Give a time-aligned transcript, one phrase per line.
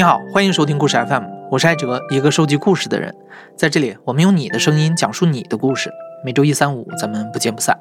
[0.00, 3.14] 你好，欢迎收听故事 FM，我是艾哲，一个收集故事的人。
[3.54, 5.90] 在这里，我们用你的声音讲述你的故事。
[6.24, 7.78] 每周一、三、五，咱们不见不散。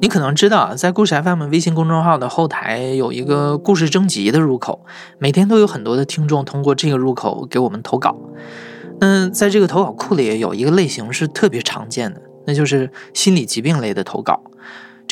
[0.00, 4.80] 你可能知道，在故事 FM 微信公众号的后台有一个故事征集的入口，
[5.18, 8.16] 每天都有很多的听众通过这个入口给我们投稿。
[9.00, 14.42] 嗯，在这个投稿库里有一个类型是特别常见的，那就是心理疾病类的投稿。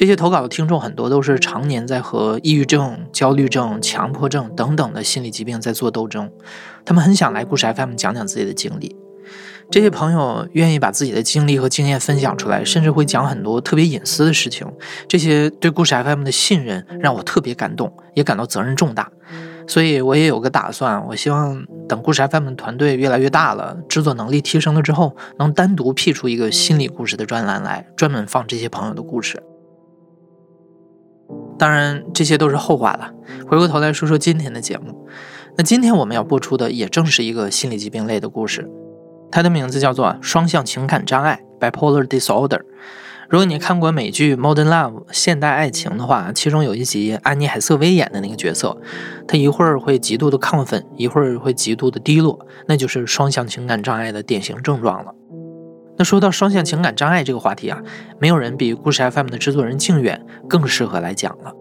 [0.01, 6.31] 这些投稿的听众很多都是常年在和抑郁症、焦虑症、强迫症等等的心理疾病在做斗争，
[6.87, 8.97] 他们很想来故事 FM 讲讲自己的经历。
[9.71, 14.67] 这些朋友愿意把自己的经历和经验分享出来，甚至会讲很多特别隐私的事情。
[15.07, 19.11] 这些对故事 FM 的信任让我特别感动，也感到责任重大。
[19.69, 29.43] 所以我也有个打算，我希望等故事 FM 团队越来越大了，制作能力提升了之后，能单独辟出一个心理故事的专栏来，专门放这些朋友的故事。
[31.61, 33.13] 当然，这些都是后话了。
[33.47, 35.07] 回过头来说说今天的节目。
[35.59, 38.67] 那今天我们要播出的也正是一个心理疾病类的故事，
[39.31, 42.63] 它的名字叫做双向情感障碍 （bipolar disorder）。
[43.29, 48.75] 如果你看过美剧《Modern Love》现代爱情的话，其中有一集安妮海瑟薇演的那个角色，
[49.29, 55.15] 她一会儿会极度的亢奋，一会儿会极度的低落，那就是双向情感障碍的典型症状了。
[56.01, 57.79] 那说到双向情感障碍这个话题啊，
[58.19, 61.55] 没有人比故事 FM 的制作人靖远更适合来讲了。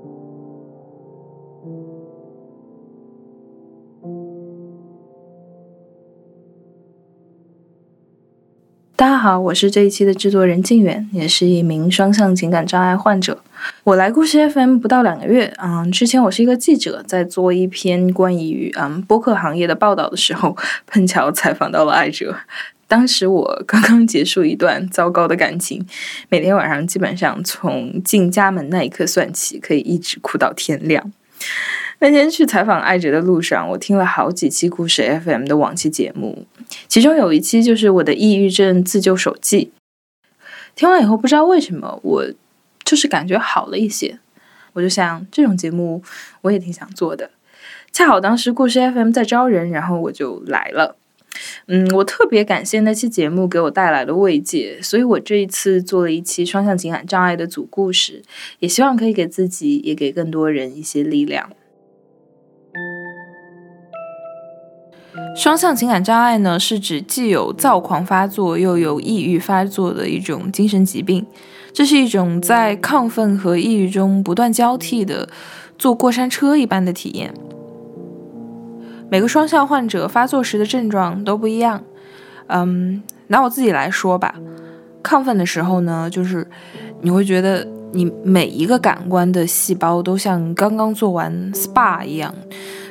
[8.95, 13.41] 大家好，我是这一期的制作人靖远，也是一名双向情感障碍患者。
[13.83, 20.55] 我来故事 FM 不到两个月，嗯，之前我是一个记者，在做一篇关于嗯播客行业的报道的时候，
[20.87, 22.33] 碰巧采访到了艾哲。
[22.89, 25.85] 当时我刚刚结束一段糟糕的感情，
[26.27, 31.13] 每天晚上基本上从进家门那一刻算起，可以一直哭到天亮。
[31.99, 36.47] 那天去采访艾哲的路上，我听了好几期故事 FM 的往期节目，
[36.87, 39.71] 其中有一期就是我的抑郁症自救手记。
[40.75, 42.25] 听完以后，不知道为什么我
[42.83, 44.17] 就是感觉好了一些，
[44.73, 46.01] 我就想这种节目
[46.41, 47.29] 我也挺想做的。
[47.91, 50.95] 恰好当时故事 FM 在招人，然后我就来了。
[51.67, 58.21] 嗯，我特别感谢那期节目给我带来的慰藉，所以我这一次做了一期双向情感障碍的组故事，
[58.59, 61.49] 也希望可以给自己，也给更多人一些力量。
[65.35, 71.25] 双向情感障碍呢，是指既有躁狂发作又有抑郁发作的一种精神疾病，
[71.71, 75.29] 这是一种在亢奋和抑郁中不断交替的
[75.77, 77.33] 坐过山车一般的体验。
[79.09, 81.83] 每个双向患者发作时的症状都不一样。
[82.47, 84.35] 嗯，拿我自己来说吧，
[85.03, 86.47] 亢奋的时候呢，就是
[87.01, 92.33] 你会觉得你每一个感官的细胞都像刚刚做完 SPA 一样，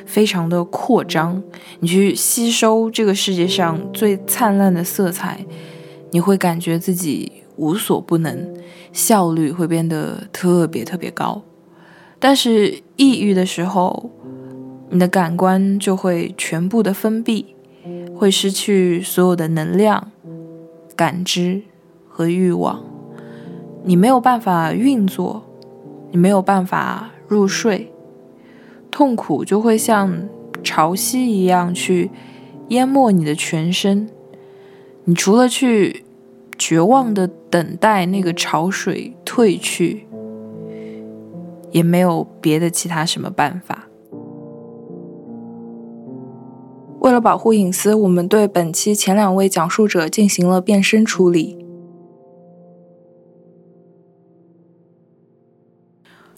[0.05, 1.41] 非常的扩张，
[1.79, 5.45] 你去吸收这个世界上最灿烂的色彩，
[6.11, 8.53] 你会感觉自己无所不能，
[8.93, 11.41] 效率会变得特别特别高。
[12.17, 14.09] 但是抑郁的时候，
[14.91, 17.55] 你的感官就会全部的封闭，
[18.15, 20.11] 会失去所有的能量、
[20.95, 21.61] 感知
[22.07, 22.83] 和欲望。
[23.83, 25.43] 你没有办法运作，
[26.11, 27.93] 你没有办法入睡，
[28.89, 30.27] 痛苦就会像
[30.63, 32.09] 潮汐一样去
[32.69, 34.09] 淹没你的全身。
[35.05, 36.03] 你除了去
[36.57, 40.07] 绝望的等待那个潮水退去，
[41.71, 43.88] 也没有别的其他什么办法。
[46.99, 51.57] 为了保护隐私，我们对本期前两位讲述者进行了变声处理。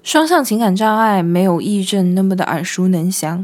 [0.03, 3.43] 双向情感障碍没有抑郁症那么的耳熟能详，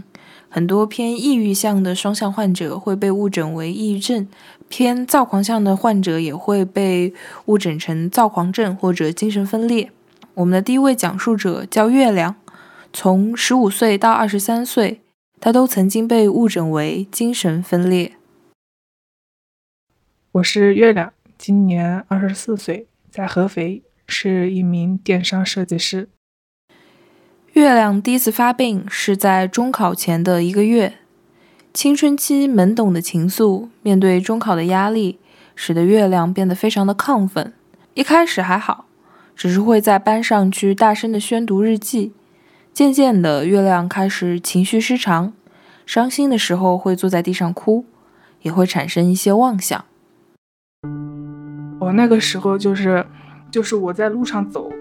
[0.49, 4.27] 很多偏抑郁向的双向患者会被误诊为抑郁症，
[4.67, 7.13] 偏躁狂向的患者也会被
[7.45, 9.91] 误诊成躁狂症或者精神分裂。
[10.35, 12.35] 我们的第一位讲述者叫月亮，
[12.93, 15.01] 从十五岁到二十三岁。
[15.39, 18.13] 他都曾经被误诊为精神分裂。
[20.31, 26.09] 我是月亮，今年二十四岁，在合肥，是一名电商设计师。
[27.53, 30.97] 月亮第一次发病是在中考前的一个月，
[31.73, 35.19] 青春期懵懂的情愫，面对中考的压力，
[35.55, 37.53] 使得月亮变得非常的亢奋。
[37.93, 38.85] 一开始还好，
[39.35, 42.13] 只是会在班上去大声的宣读日记。
[42.77, 45.33] 渐渐的，月亮开始情绪失常，
[45.83, 47.85] 伤心的时候会坐在地上哭，
[48.43, 49.83] 也会产生一些妄想。
[51.79, 53.03] 我那个时候就是，
[53.49, 54.71] 就是我在路上走，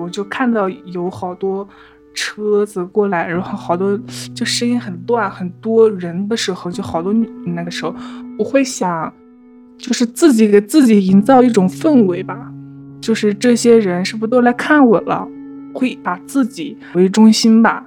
[0.00, 1.68] 我就看到有好多
[2.12, 3.96] 车子过来，然后好多
[4.34, 7.14] 就声音很乱，很多人的时候，就好多
[7.46, 7.94] 那个时候，
[8.36, 9.14] 我会想，
[9.78, 12.52] 就是自己给自己营造一种氛围吧，
[13.00, 15.28] 就是这些人是不是都来看我了？
[15.74, 17.84] 会把自己为中心吧。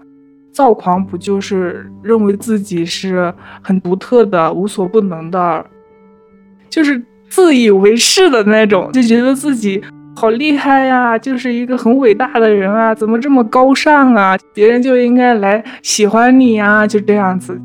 [0.51, 5.66] 躁狂不就是认为自己是很独特的、无所不能的，
[6.69, 9.81] 就是自以为是的那种，就觉得自己。
[10.16, 12.95] 好厉害呀，就是一个很伟大的人啊！
[12.95, 14.36] 怎么这么高尚啊？
[14.51, 17.62] 别人就应该来喜欢你呀，就这样子。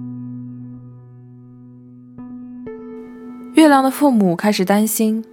[3.55, 5.25] 月亮的父母开始担心，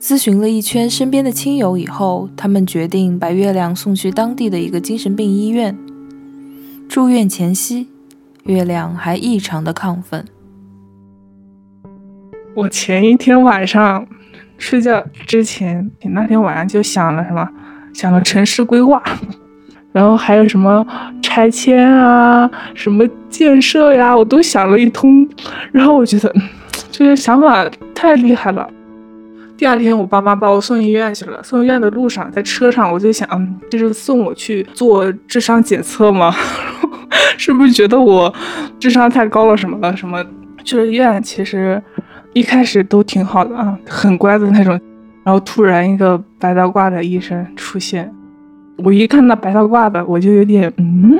[0.00, 5.76] 咨询了一圈身边的亲友以后，他们决定把月亮送去当地的一个精神病医院。
[6.88, 7.86] 住院前夕，
[8.44, 10.24] 月亮还异常的亢奋。
[12.54, 14.06] 我前一天晚上。
[14.58, 17.48] 睡觉之前，那天晚上就想了什么？
[17.94, 19.02] 想了城市规划，
[19.90, 20.86] 然后还有什么
[21.22, 25.26] 拆迁啊，什么建设呀，我都想了一通。
[25.72, 26.30] 然后我觉得
[26.90, 28.68] 这些想法太厉害了。
[29.60, 31.42] 第二天，我爸妈把我送医院去了。
[31.42, 36.34] 送医院的路上，在车上我就想，嗯这是送我去做智商检测吗？
[37.36, 38.34] 是不是觉得我
[38.78, 39.94] 智商太高了什么的？
[39.94, 40.24] 什么？
[40.64, 41.80] 去了医院，其实。
[42.32, 44.80] 一开始都挺好的啊，很乖的那种，
[45.24, 48.10] 然后突然一个白大褂的医生出现，
[48.78, 51.18] 我一看那白大褂的，我就有点嗯，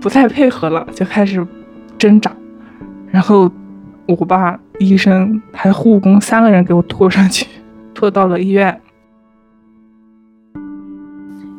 [0.00, 1.44] 不太配合了，就开始
[1.98, 2.30] 挣扎，
[3.10, 3.50] 然后
[4.06, 7.46] 我爸、医生还护工三个人给我拖上去，
[7.92, 8.80] 拖到了医院。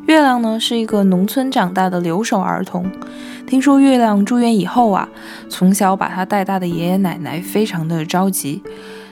[0.08, 2.84] 月亮呢是一个农村长大的留守儿童。
[3.46, 5.08] 听说月亮住院以后啊，
[5.48, 8.60] 从小把他带大的爷爷奶奶非常的着急，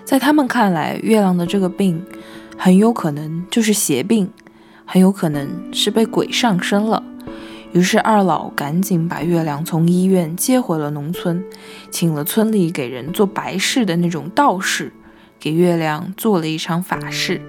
[0.04, 2.04] 在他们看来，月亮的这个病
[2.58, 4.28] 很有可能就是邪病，
[4.84, 7.00] 很有可能是被鬼上身了。
[7.72, 11.44] 于是二老赶紧把月亮从医院接回了农村，
[11.90, 14.92] 请了村里给人做白事的那种道士，
[15.38, 17.40] 给月亮做了一场法事，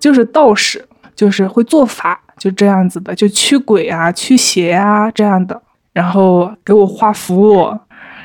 [0.00, 2.22] 就是道士，就是会做法。
[2.38, 5.60] 就这样子的，就驱鬼啊、驱邪啊这样的，
[5.92, 7.76] 然后给我画符、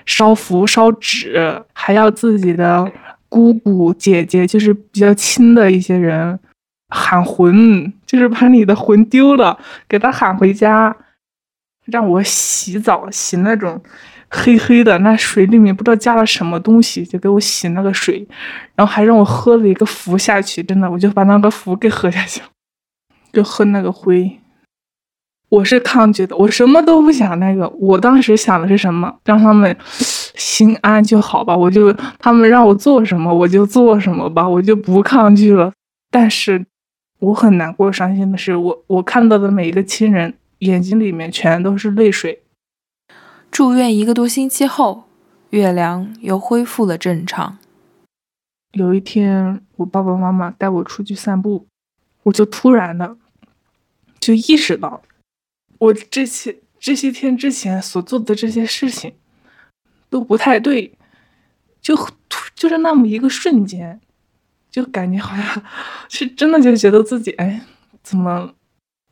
[0.05, 2.91] 烧符、烧纸，还要自己的
[3.27, 6.39] 姑姑、姐姐，就是比较亲的一些人
[6.89, 9.57] 喊魂，就是把你的魂丢了，
[9.89, 10.95] 给他喊回家，
[11.85, 13.81] 让我洗澡，洗那种
[14.29, 18.27] 黑黑的那水里面不知道加了什么东西，就给我洗那个水，
[18.75, 22.47] 然后还让我喝了一个符下去，真的，我就把那个符给喝下去了。
[23.31, 24.39] 就喝那个灰，
[25.49, 27.67] 我是抗拒的，我什么都不想那个。
[27.69, 29.11] 我当时想的是什么？
[29.25, 29.75] 让他们
[30.35, 35.71] 心安就好吧，我就他们让我做什么我就做什么吧，我就不抗拒了。
[36.11, 36.63] 但是
[37.23, 42.43] 我很难过、伤心的是，我我看到的每一个亲人眼睛里面全都是泪水。
[43.49, 45.05] 住院一个多星期后，
[45.51, 47.57] 月亮又恢复了正常。
[48.73, 51.65] 有一天，我爸爸妈妈带我出去散步，
[52.23, 53.15] 我就突然的。
[54.19, 55.01] 就意识到，
[55.77, 59.13] 我这些这些天之前所做的这些事情
[60.09, 60.97] 都不太对，
[61.81, 64.01] 就突就是那么一个瞬间，
[64.73, 65.63] 就感觉好像
[66.09, 67.61] 是真的，就觉得自己哎，
[68.01, 68.55] 怎么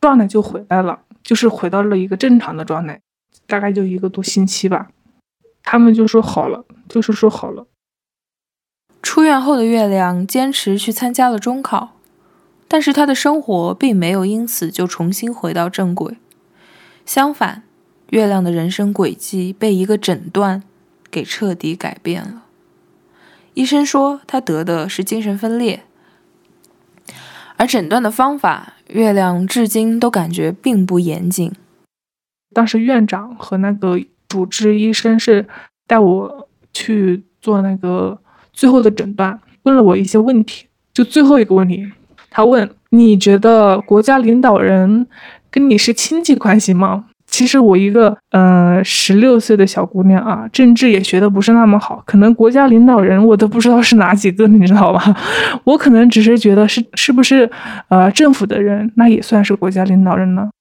[0.01, 2.99] 状态就回来了，就是回到了一个正常的状态，
[3.45, 4.89] 大概就一个多星期吧。
[5.61, 7.67] 他们就说好了，就是说好了。
[9.03, 11.91] 出院后的月亮坚持去参加了中考。
[12.67, 16.17] 但是他的生活并没有因此就重新回到正轨，
[17.05, 17.63] 相反，
[18.11, 20.63] 月亮的人生轨迹被一个诊断
[21.11, 22.45] 给彻底改变了。
[23.53, 25.83] 医生说他得的是精神分裂，
[27.57, 31.51] 而诊断的方法，月亮至今都感觉并不严谨。
[32.53, 35.47] 当时院长和那个主治医生是
[35.85, 38.19] 带我去做那个
[38.53, 41.91] 最后的诊断，问了我一些问题，就最后一个问题。
[42.29, 45.05] 他问：“你觉得国家领导人
[45.49, 47.07] 跟你是亲戚关系吗？”
[47.41, 55.17] 其实我一个呃十六岁的小姑娘啊，政治也学的不是那么好，可能国家领导人我都不知道是哪几个，你知道吧？
[55.65, 57.49] 我可能只是觉得是是不是
[57.87, 60.51] 呃政府的人，那也算是国家领导人呢？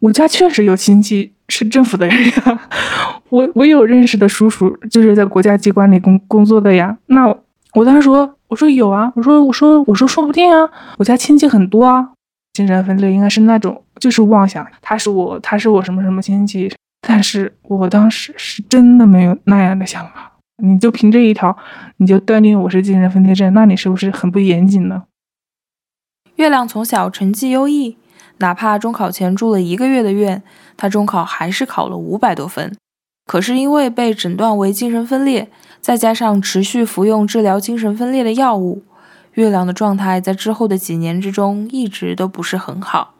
[0.00, 2.60] 我家确实有亲戚是政府的人呀，
[3.30, 6.94] 我我有认识的叔叔就是在国家机关里工工作的呀。
[7.06, 7.34] 那
[7.72, 8.30] 我当时说。
[8.48, 12.10] 我说有啊，我说我说我说说不定啊，我家亲戚很多啊。
[12.56, 16.72] 精神分裂应该是那种就是妄想，他是我他是我什么什么亲戚，
[17.06, 20.32] 但是我当时是真的没有那样的想法。
[20.62, 21.54] 你就凭这一条，
[21.98, 25.02] 你就断定我是精神分裂症，那你是不是很不严谨呢？
[26.36, 27.98] 月亮从小成绩优异，
[28.38, 30.42] 哪怕中考前住了一个月的院，
[30.74, 32.74] 他中考还是考了五百多分。
[33.26, 38.82] 可是因为被诊断为精神分裂，再加上持续服用治疗精神分裂的药物，
[39.36, 43.14] 月亮的状态在之后的几年之中一直都不是很好。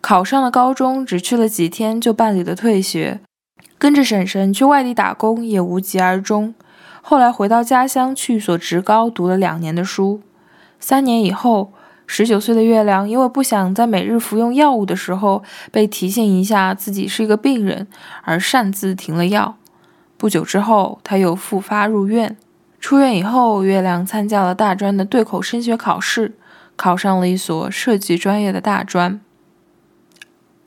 [0.00, 3.20] 考上了高中，只去了几天就办理了退学，
[3.76, 6.54] 跟着婶婶去外地打工也无疾而终。
[7.02, 10.22] 后来回到家乡去一所职高读了两年的书，
[10.80, 11.72] 三年以后。
[12.10, 17.86] 十九岁的月亮，因为不想在每日服用药物的时候被提醒一下自己是一个病人，
[18.24, 19.58] 而擅自停了药。
[20.16, 22.38] 不久之后，他又复发入院。
[22.80, 26.34] 出院以后，月亮参加了大专的对口升学考试，
[26.76, 29.20] 考上了一所设计专业的大专。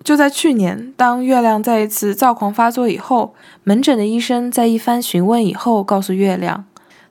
[0.04, 6.66] 就在去年，当月亮再一次躁狂发作以后，门诊的医生在一番询问以后，告诉月亮，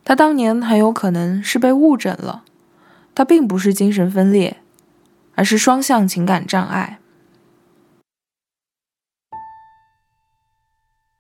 [0.05, 2.43] 他当年很有可能是被误诊了。
[3.15, 4.59] 他并不是精神分裂，
[5.35, 6.99] 而是双向情感障碍。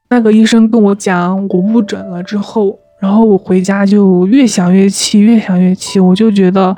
[0.08, 5.98] 那个医生跟我讲我误诊了之后，然后我回家就越想越气，越想越气。
[5.98, 6.76] 我就觉得，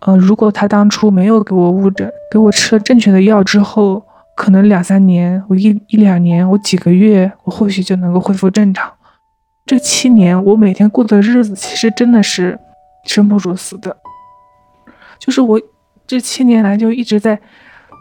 [0.00, 4.02] 呃，如果他当初没有给我误诊，给我吃了正确的药之后，
[4.36, 8.92] 可能两三年，我一一两年，我几个月，我或许就能够恢复正常。
[9.64, 12.58] 这七年我每天过的日子，其实真的是
[13.04, 13.96] 生不如死的。
[15.20, 15.60] 就是我
[16.06, 17.38] 这七年来就一直在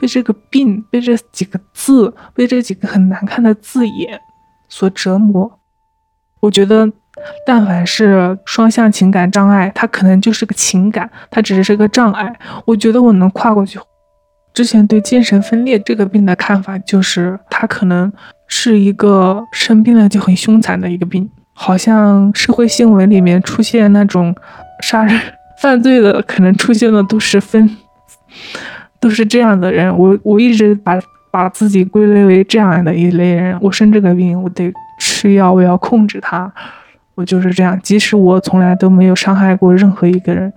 [0.02, 4.20] 被这个病、被这几个字、被这几个很难看的字眼
[4.68, 5.60] 所折磨。
[6.40, 6.90] 我觉得，
[7.46, 12.34] 但凡是双向情感障碍，它可能就是个情感，它只是个障碍。
[12.66, 13.80] 我觉得我能跨过去。
[14.54, 18.12] 之前对精神分裂这个病的看法就是，它可能
[18.48, 24.36] 是一个生病了就很凶残的一个病，好像社会新闻里面出现那种
[24.82, 25.20] 杀人。
[25.62, 27.70] 犯罪的可能出现的都是分，
[29.00, 29.94] 都是这样的人。
[29.98, 30.98] 我我一直把
[31.32, 33.58] 把自己归类为这样的一类人。
[33.62, 34.72] 我生这个病，我得
[35.02, 36.50] 吃药，我要控制它。
[37.20, 40.54] 我就是这样，即使我从来都没有伤害过任何一个人。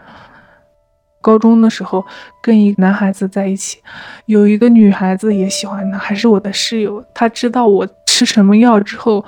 [1.21, 2.05] 高中的时候
[2.41, 3.81] 跟一个男孩子在一起，
[4.27, 7.05] 有一个女孩子也喜欢他，还是我的室友。
[7.13, 9.25] 她知道我吃什么药之后。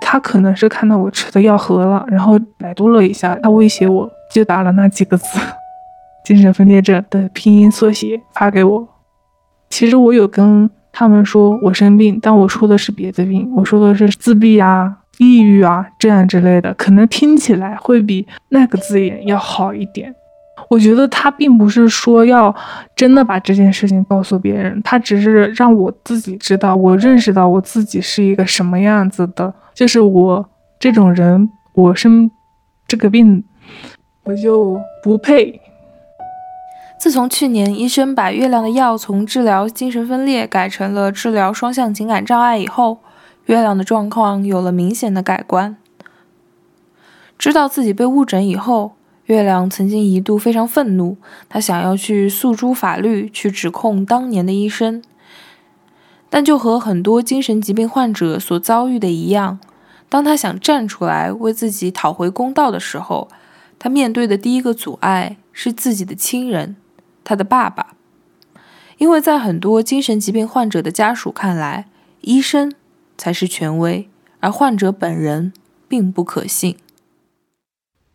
[0.00, 5.24] 她可能是看到我吃的药盒了，然后百度了一下，他威胁我，就打了那几个字
[6.24, 8.88] “精神分裂症”的拼音缩写发给我。
[9.70, 20.14] 其实我有跟他们说我生病，但我说的是别的病，我说的是自闭啊、抑郁啊这样之类的，可能听起来会比那个字眼要好一点。
[20.68, 22.54] 我觉得他并不是说要
[22.96, 29.52] 真的把这件事情告诉别人，他只是让我自己知道，我认识到我自己是一个什么样子的。
[29.74, 30.48] 就是我
[30.80, 32.30] 这种人，我生
[32.88, 33.44] 这个病，
[34.24, 35.60] 我就不配。
[36.98, 42.98] 自从去年医生把月亮的药从治疗精神分裂改成了治疗双向情感障碍以后，
[43.46, 45.76] 月亮的状况有了明显的改观。
[47.38, 48.92] 知道自己被误诊以后，
[49.26, 51.16] 月亮曾经一度非常愤怒，
[51.48, 55.02] 他想要去诉诸法律，去指控当年的医生。
[56.28, 59.60] 但就和很多精神疾病患者所遭遇的一样，
[60.08, 63.28] 当他想站出来为自己讨回公道的时候，
[63.78, 66.76] 他面对的第一个阻碍是自己的亲人，
[67.22, 67.94] 他的爸爸。
[68.98, 71.86] 因为在很多精神疾病患者的家属看来，
[72.22, 72.72] 医生
[73.16, 74.08] 才是权威，
[74.40, 75.52] 而患者本人
[75.88, 76.76] 并不可信。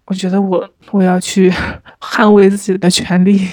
[0.05, 1.51] 我觉得我我要去
[2.01, 3.47] 捍卫自己的权利。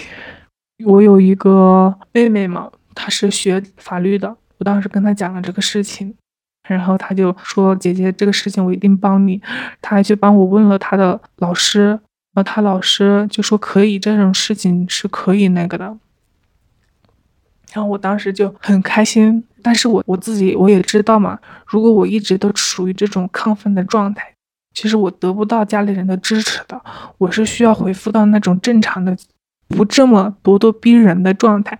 [0.84, 4.36] 我有一个妹妹嘛，她是学法律的。
[4.58, 6.14] 我当时跟她讲了这个事情，
[6.68, 9.40] 然后她就说：“姐姐，这个事情我一定帮你。”
[9.80, 12.00] 他还去帮我问了他的老师，然
[12.36, 15.96] 后他老师就说：“可以，这种事情是可以那个的。”
[17.72, 24.34] 然后我当时就很开心，但是我我自己我也知道嘛，如果我一直都处于这种亢奋的状态，
[24.74, 26.80] 其实我得不到家里人的支持的，
[27.18, 29.16] 我是需要恢复到那种正常的，
[29.68, 31.78] 不这么咄咄逼人的状态，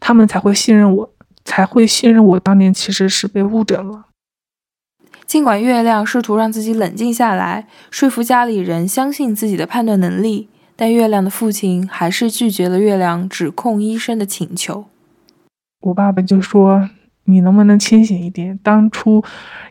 [0.00, 1.12] 他们才会信任我。
[1.44, 2.38] 才会信任我。
[2.38, 4.04] 当年其实是被误诊了。
[5.24, 14.84] 尽管月亮试图让自己冷静下来，说服家里人相信自己的判断能力，但月亮的父亲还是拒绝了月亮指控医生的请求。
[15.80, 16.88] 我爸爸就说
[17.24, 18.58] ：“你能不能清醒一点？
[18.62, 19.24] 当初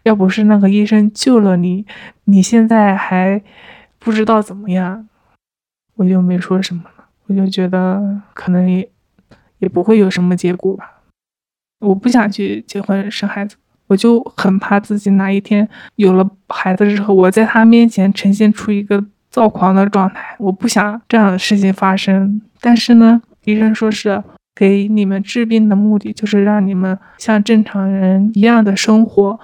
[0.04, 1.86] 要不是那个医生救了你，
[2.26, 3.42] 你现在还
[4.00, 5.08] 不知道怎么样。”
[5.96, 7.06] 我就没说什么了。
[7.26, 8.90] 我就觉得可能也
[9.60, 11.02] 也不会有什么结果吧。
[11.80, 20.36] 我不想去结婚生孩子，我就很怕自己哪一天有了孩子之后，我在他面前呈现出一个躁狂的状态。
[20.40, 22.42] 我不想这样的事情发生。
[22.62, 24.24] 但是呢，医生说是
[24.58, 29.40] 给你们治病的目的就是让你们像正常人一样的生活。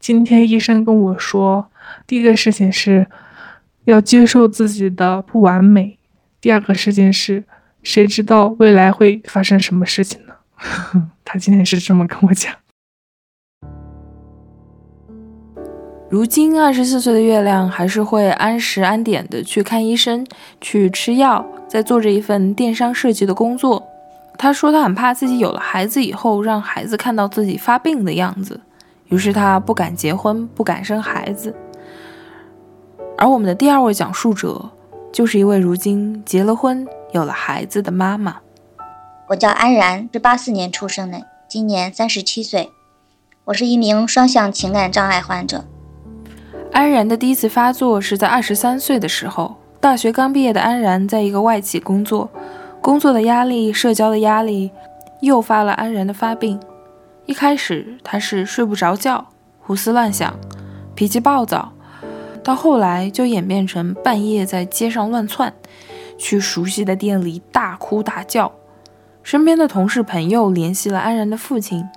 [0.00, 1.70] 今天医生跟我说，
[2.04, 3.06] 第一个事情是
[3.84, 5.98] 要接受自己的不完美，
[6.40, 7.44] 第二个事情是
[7.84, 10.34] 谁知道未来会发生什么事情呢？
[11.24, 12.52] 他今天是这么跟我讲。
[16.10, 20.26] 如今二十四岁的月亮还是会按时按点的去看医生，
[20.60, 23.88] 去吃药，在做着一份电商设计的工作。
[24.42, 28.60] 他说他很怕自己有了孩子以后，让孩子看到自己发病的样子。
[29.04, 31.54] 于是他不敢结婚，不敢生孩子。
[33.16, 34.70] 而我们的第二位讲述者，
[35.12, 38.38] 就是一位如今结了婚、有了孩子的妈妈。
[39.28, 42.72] 我叫安然，是八四年出生的，今年三十七岁。
[43.44, 45.64] 我是一名双向情感障碍患者。
[46.72, 52.28] 安然的第一次发作是在二十三岁的时候，大学刚毕业的安然在一个外企工作，
[52.82, 54.72] 工作的压力、社交的压力，
[55.20, 56.58] 诱发了安然的发病。
[57.26, 59.24] 一开始他是睡不着觉，
[59.60, 60.34] 胡思乱想，
[60.96, 61.72] 脾气暴躁，
[62.42, 65.54] 到后来就演变成半夜在街上乱窜，
[66.18, 68.50] 去熟悉的店里大哭大叫。
[69.22, 71.88] 身边的同事朋友联系了安然的父亲，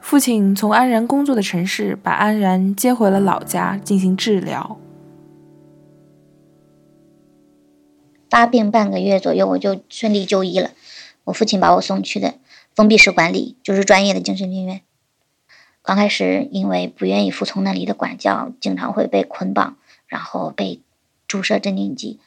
[0.00, 4.78] 父亲从安然工作的城市把安然接回了老家进行治疗。
[8.30, 10.70] 发病半个月左右，我就顺利就医了。
[11.24, 12.34] 我父亲把我送去的。
[12.74, 14.80] 封闭式管理就是专业的精神病院。
[15.82, 20.80] 刚开始因为不愿意服从那里的管教，经常会被捆绑，然后被
[21.26, 22.20] 注射镇定剂。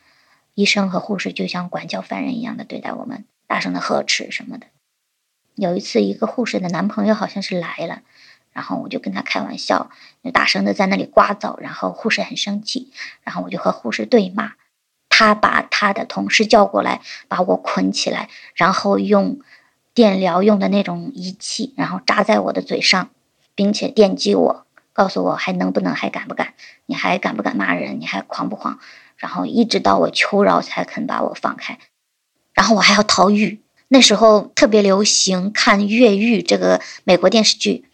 [0.53, 4.67] 医生和护士就像管教犯人一样的对待我们，大声的呵斥什么的。
[5.55, 8.01] 有一次，一个护士的男朋友好像是来了，
[8.51, 9.89] 然后我就跟他开玩笑，
[10.23, 12.91] 就大声的在那里刮噪，然后护士很生气，
[13.23, 14.53] 然后我就和护士对骂。
[15.13, 19.39] 他把他的同事叫过来，把我捆起来，然后用。
[19.95, 23.11] 电疗用的那种仪器，然后扎在我的嘴上，
[23.53, 26.55] 并且电击我，告诉我还能不能，还敢不敢？
[26.87, 27.99] 你还敢不敢骂人？
[28.01, 28.79] 你还狂不狂？
[29.17, 31.77] 然后一直到我求饶才肯把我放开。
[32.55, 33.61] 然后我还要逃狱。
[33.87, 37.85] 那时候特别流行看越狱这个美国电视剧，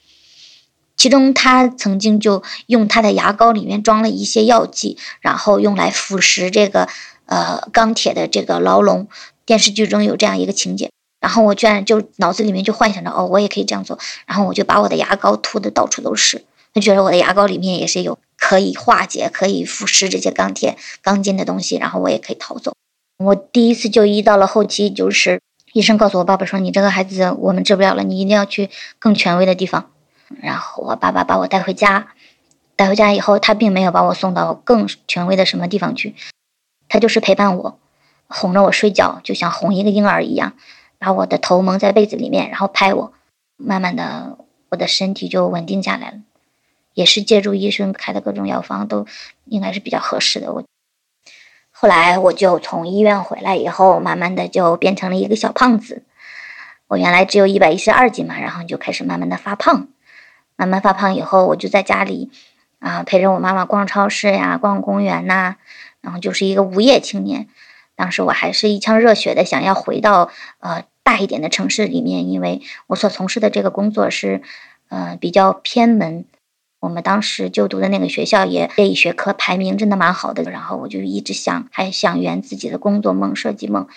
[1.00, 6.90] 其中他曾经就用他的牙膏里面装了一些药剂，然后用来腐蚀这个
[7.26, 9.08] 呃钢铁的这个牢笼。
[9.46, 10.92] 电视剧中有这样一个情节。
[11.22, 13.98] 然后我居然就脑子里面就幻想着，哦，我也可以这样做。
[14.26, 21.78] 然后我就把我的牙膏涂的到处都是，就觉得我的牙膏里面也是有可以化解、可以腐蚀这些钢铁、钢筋的东西。
[21.78, 22.74] 然后我也可以逃走。
[23.18, 29.90] 我第一次就医到了后期，就是医生告诉我爸爸说：“你这个孩子我们治不了了，你一定要去更权威的地方。”
[30.42, 32.10] 然后我爸爸把我带回家，
[32.76, 36.16] 带回家以后，他并没有把我送到更权威的什么地方去，
[36.88, 37.80] 他就是陪伴我，
[38.28, 40.54] 哄着我睡觉，就像哄一个婴儿一样。
[41.02, 43.14] 把我的头蒙在被子里面，然后拍我，
[43.56, 44.38] 慢慢的
[44.68, 46.18] 我的身体就稳定下来了，
[46.94, 49.08] 也是借助医生开的各种药方，都
[49.46, 50.52] 应该是比较合适的。
[50.52, 50.62] 我
[51.72, 56.04] 后来我就从医院回来以后，慢慢的就变成了一个小胖子。
[56.88, 59.88] 我原来只有一百一十二斤嘛，然后就开始慢慢的发胖，
[60.60, 62.30] 慢慢发胖以后，我就在家里
[62.80, 65.56] 啊陪着我妈妈逛超市呀，逛公园呐，
[66.02, 67.48] 然后就是一个无业青年。
[67.96, 74.42] 当时我还是一腔热血的想要回到呃大一点的城市里面，因为我所从事的这个工作是，
[74.90, 76.26] 呃比较偏门。
[76.82, 83.88] 我们当时就读的那个学校也这一学科排名真的蛮好的，然后我就一直想还想圆自己的工作梦、设计梦。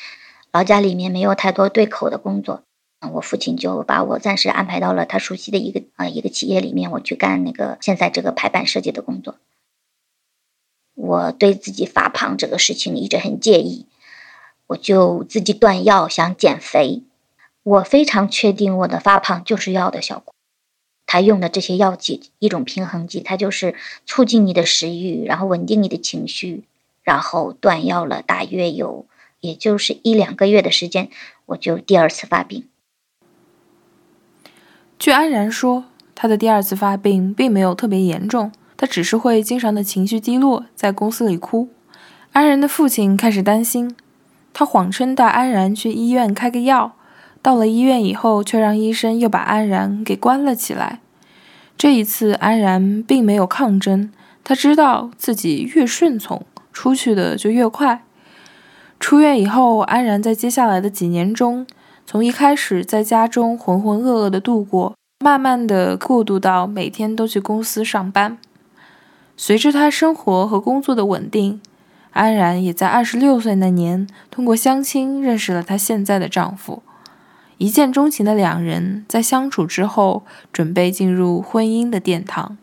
[0.53, 2.63] 老家里面没有太多对口的工作，
[3.11, 9.37] 我父亲就把我暂时安排到了他熟悉的一个呃一个企业里面，我去干那个现在这个排版设计的工作。
[10.95, 13.87] 我对自己发胖这个事情一直很介意。
[14.69, 17.03] 我就自己断药，想减肥。
[17.63, 20.35] 我非常确定我的发胖就是药的效果。
[21.05, 23.75] 他用的这些药剂，一种平衡剂，它就是
[24.07, 26.65] 促进你的食欲，然后稳定你的情绪。
[27.03, 29.07] 然后断药了大约有，
[29.41, 31.11] 也就是一两个月的时间，
[31.47, 32.69] 我就第二次发病。
[35.03, 41.71] 据安然说，他的第二次发病并没有特别严重，他只是会经常的情绪低落，在公司里哭。
[42.31, 43.97] 安然的父亲开始担心。
[44.53, 46.93] 他谎称带安然去医院开个药，
[47.43, 51.01] 到了医院以后，却让医生又把安然给关了起来。
[51.77, 54.13] 这一次，安然并没有抗争，
[54.45, 58.05] 他知道自己越顺从，出去的就越快。
[59.01, 61.67] 出院以后，安然在接下来的几年中，
[62.13, 68.37] 从一开始在家中浑浑噩噩的度过，慢慢的过渡到每天都去公司上班。
[69.35, 71.63] 随着他生活和工作的稳定。
[72.11, 76.83] 安然也在二十六岁那年通过相亲认识了她现在的丈夫。
[77.57, 80.23] 一见钟情的两人在相处之后，
[80.53, 82.59] 准备进入婚姻的殿堂。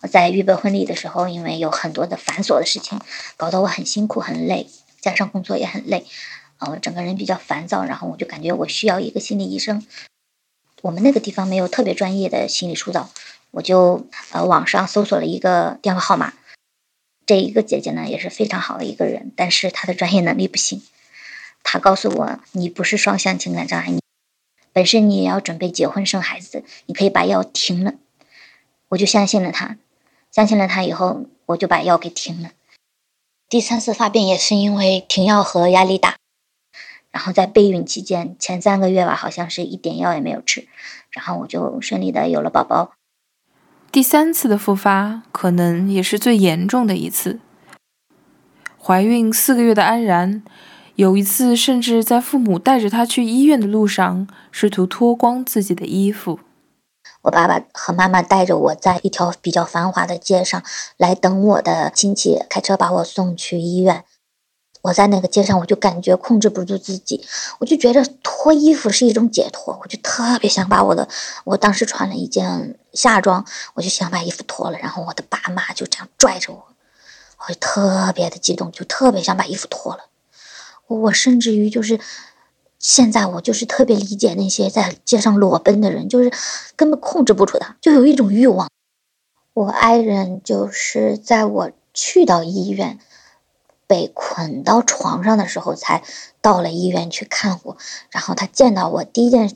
[0.00, 2.98] 我在预备婚礼的时候，因为有很多的繁琐的事情，
[3.36, 4.66] 搞得我很辛苦、很累，
[5.00, 6.04] 加上工作也很累，
[6.58, 7.84] 啊，我整个人比较烦躁。
[7.84, 9.86] 然后我就感觉我需要一个心理医生。
[10.82, 13.10] 我们那个地方没有特别专业的心理疏导，
[13.50, 16.34] 我就呃网上搜索了一个电话号码。
[17.26, 20.82] 这一个姐姐呢也是非常好的一个人，但是她的专业能力不行。
[21.64, 24.00] 他告诉我：“你不是双向情感障碍，你
[24.72, 27.94] 本身你也要准备结婚生孩子，你可以把药停了。”
[28.90, 29.76] 我就相信了他，
[30.30, 32.52] 相信了他以后，我就把药给停了。
[33.48, 36.17] 第三次发病也是因为停药和压力大，
[37.10, 40.68] 然后在备孕期间前三个月吧，好像是一点药也没有吃，
[41.10, 42.92] 然后我就顺利的有了宝宝。
[43.90, 47.40] 第三次的复发可能也是最严重的一次。
[48.78, 50.42] 怀孕四个月的安然。
[50.94, 56.40] 有一次，甚至在父母带着她去医院的路上，试图脱光自己的衣服。
[57.22, 60.60] 我爸爸和妈妈带着我在一条比较繁华的街上
[60.96, 64.04] 来等我的亲戚开车把我送去医院。
[64.80, 67.26] 我在那个街上，我就感觉控制不住自己，
[67.58, 71.08] 我就觉得脱衣服是一种解脱，我就特别想把我的，
[71.44, 76.64] 我当时穿了一件夏装，我就想把衣服脱了，然后我的爸妈就这样拽着我，
[77.38, 80.04] 我就特别的激动，就特别想把衣服脱了。
[80.86, 82.00] 我甚至于就是，
[82.78, 86.32] 现在我就是特别理解那些在街上裸奔的人，就是
[86.76, 88.70] 根本控制不住的，就有一种欲望。
[89.52, 93.00] 我爱人就是在我去到医院，
[93.88, 96.04] 被捆到床上的时候，才
[96.40, 97.76] 到了医院去看我。
[98.12, 99.48] 然后他见到我第一件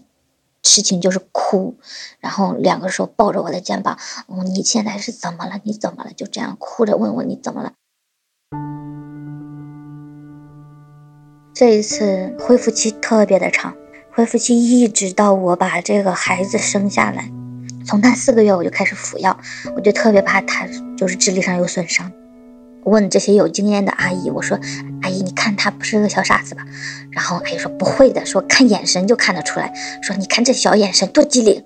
[0.64, 1.76] 事情就是哭，
[2.18, 5.60] 然后两个手抱着我的肩膀，哦，你现在是怎么了？
[5.64, 6.12] 你怎么了？
[6.16, 7.74] 就这样哭着问我你怎么了？
[11.54, 13.76] 这一次恢复期特别的长，
[14.14, 17.30] 恢复期一直到我把这个孩子生下来，
[17.86, 19.38] 从他四个月我就开始服药，
[19.76, 20.66] 我就特别怕他
[20.96, 22.10] 就是智力上有损伤。
[22.84, 24.58] 问这些有经验的阿姨，我说
[25.02, 26.62] ：“阿姨，你看他不是个小傻子吧？”
[27.10, 29.72] 然后阿姨说：“不会的，说看眼神就看得出来。
[30.02, 31.62] 说你看这小眼神多机灵。”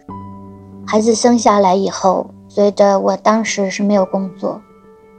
[0.86, 4.62] 孩子生下来以后，随着我当时是没有工作，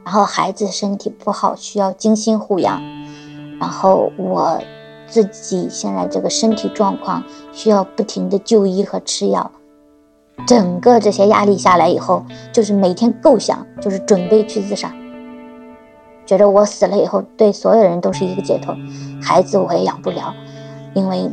[0.05, 2.81] 然后孩子身体不好，需要精心护养。
[3.59, 4.61] 然后我
[5.07, 9.51] 自己现在这个身体状况需要不停的就医和吃药，
[10.45, 14.93] 整个这些压力下来以后，就是每天构想，就是准备去自杀，
[16.27, 18.75] 觉得我死了以后对所有人都是一个解脱，
[19.19, 20.31] 孩子我也养不了，
[20.93, 21.27] 因为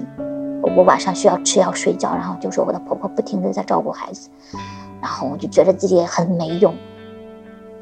[0.63, 4.31] 我晚上需要吃药睡觉，然后就是我的婆婆不停的在照顾孩子，
[5.03, 6.73] 然后我就觉得自己很没用，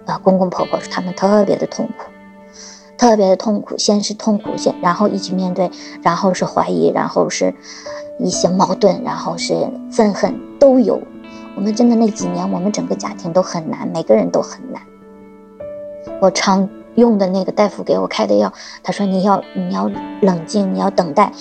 [0.07, 2.11] 啊，公公婆婆他们特别的痛苦。
[2.99, 5.69] 特别的痛苦，先是痛苦，先然后一起面对，
[6.03, 7.53] 然后是怀疑，然后是
[8.21, 9.57] 一些矛盾，然后是
[9.91, 11.01] 愤恨，都有。
[11.57, 14.81] 我们真的那几年，我们整个家庭都很难，每个人都很难。
[16.21, 18.53] 我常用的那个大夫给我开的药，
[18.83, 21.33] 他说你要你要冷静，你要等待，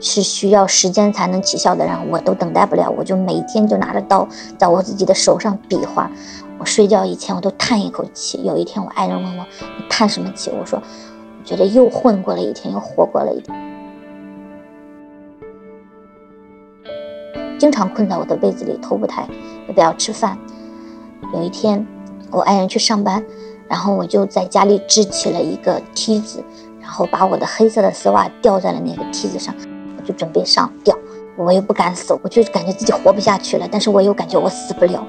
[0.00, 1.84] 是需要时间才能起效的。
[1.84, 4.26] 然后我都等待不了，我就每天就拿着刀
[4.58, 6.10] 在我自己的手上比划。
[6.58, 8.42] 我睡觉以前我都叹一口气。
[8.42, 9.46] 有一天，我爱人问我
[9.78, 10.82] ：“你叹什么气？”我说
[11.44, 13.56] ：“觉得又混过了一天，又活过了一天，
[17.60, 19.28] 经常困在我的被子里，头不抬，
[19.68, 20.36] 也不要吃饭。”
[21.32, 21.86] 有一天，
[22.32, 23.24] 我爱人去上班，
[23.68, 26.42] 然后我就在家里支起了一个梯子，
[26.80, 29.54] 然后把我的黑色的丝袜吊在了那个梯子上，
[29.96, 30.96] 我就准备上吊。
[31.36, 35.06] 我又不敢死，我就感觉自己活不下去了，但是我又感觉我死不了。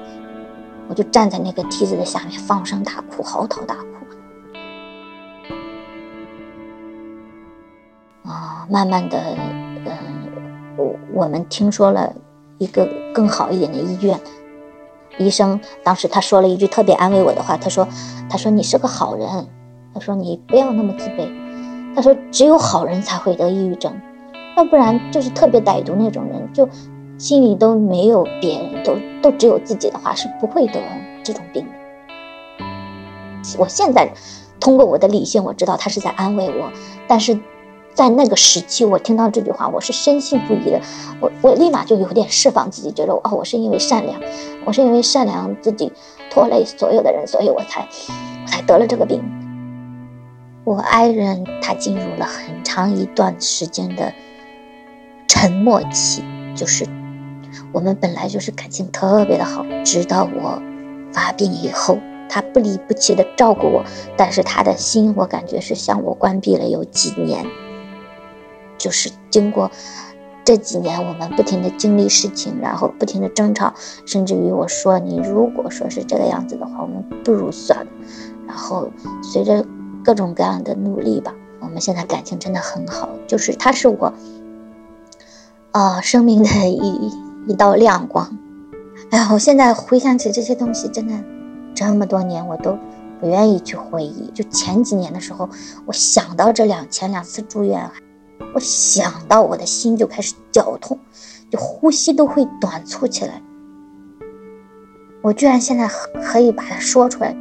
[0.88, 3.84] 我就站在那个梯子的下面，放声大哭，嚎啕大哭。
[8.28, 9.18] 啊，慢慢的，
[9.86, 9.92] 嗯，
[10.76, 12.14] 我我们听说了
[12.58, 14.20] 一个更好一点的医院，
[15.18, 17.86] 医生当时他说了一句特别安慰我的话，他说
[18.30, 19.48] ：“他说你是个好人，
[19.94, 21.28] 他说你不要那么自卑，
[21.94, 23.92] 他说只有好人才会得抑郁症，
[24.56, 26.68] 要不然就是特别歹毒那种人就。”
[27.20, 30.80] 心里都没有别人，都都只有自己的话是不会得
[31.22, 31.70] 这种病的。
[33.58, 34.10] 我现在
[34.58, 36.72] 通过我的理性，我知道他是在安慰我，
[37.06, 37.38] 但是
[37.94, 40.80] 在那个时期，我听到这句话，我是深信不疑的。
[41.20, 44.20] 我我立马就有点释放自己，觉得哦，我是因为善良，
[44.64, 45.92] 我是因为善良自己
[46.30, 47.86] 拖累所有的人，所以我才
[48.44, 49.22] 我才得了这个病。
[50.64, 54.12] 我爱人他进入了很长一段时间的
[55.26, 56.22] 沉默期，
[56.54, 56.86] 就是。
[57.72, 60.60] 我们本来就是感情特别的好，直到我
[61.12, 61.98] 发病以后，
[62.28, 63.84] 他不离不弃的照顾我，
[64.16, 67.44] 但是他的心我感觉是向我关闭了有几年，
[68.80, 69.70] 就是经过
[70.44, 73.72] 这几年我们不停的经历事情，然后不停的争吵，
[74.06, 77.86] 甚至于我说你如果说是这个样子的话，我们不如算了。
[78.48, 78.90] 然后
[79.22, 79.64] 随着
[80.02, 84.12] 各种各样的努力吧，我们现在感情真的很好，就是他是我
[85.72, 87.12] 啊生命的一
[87.46, 88.36] 一道亮光。
[89.10, 91.14] 哎呀，我现在回想起这些东西，真的。
[91.72, 92.76] 这么多年，我都
[93.20, 94.30] 不愿意去回忆。
[94.34, 95.48] 就前几年的时候，
[95.86, 97.88] 我想到这两前两次住院，
[98.52, 100.98] 我想到我的心就开始绞痛，
[101.50, 103.40] 就呼吸都会短促起来。
[105.22, 105.88] 我居然现在
[106.22, 107.36] 可以把它说出来。